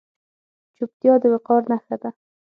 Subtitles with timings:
[0.75, 2.09] چوپتیا، د وقار نښه ده.